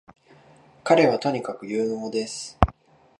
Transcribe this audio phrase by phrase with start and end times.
[0.83, 2.57] 彼はとにかく有能です